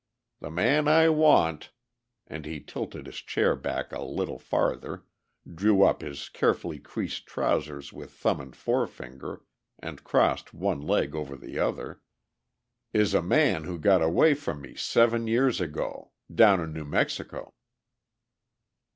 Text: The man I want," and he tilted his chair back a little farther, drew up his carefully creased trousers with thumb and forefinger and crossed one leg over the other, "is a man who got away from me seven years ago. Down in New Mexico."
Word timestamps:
The 0.39 0.49
man 0.49 0.87
I 0.87 1.09
want," 1.09 1.69
and 2.25 2.43
he 2.47 2.59
tilted 2.59 3.05
his 3.05 3.17
chair 3.17 3.55
back 3.55 3.91
a 3.91 4.01
little 4.01 4.39
farther, 4.39 5.03
drew 5.47 5.83
up 5.83 6.01
his 6.01 6.27
carefully 6.27 6.79
creased 6.79 7.27
trousers 7.27 7.93
with 7.93 8.11
thumb 8.11 8.39
and 8.41 8.55
forefinger 8.55 9.43
and 9.77 10.03
crossed 10.03 10.55
one 10.55 10.81
leg 10.81 11.13
over 11.13 11.35
the 11.35 11.59
other, 11.59 12.01
"is 12.91 13.13
a 13.13 13.21
man 13.21 13.65
who 13.65 13.77
got 13.77 14.01
away 14.01 14.33
from 14.33 14.61
me 14.61 14.73
seven 14.73 15.27
years 15.27 15.61
ago. 15.61 16.09
Down 16.33 16.59
in 16.61 16.73
New 16.73 16.85
Mexico." 16.85 17.53